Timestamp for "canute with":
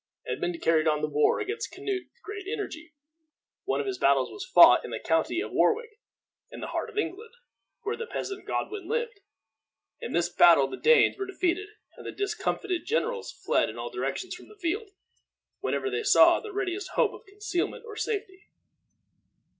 1.71-2.23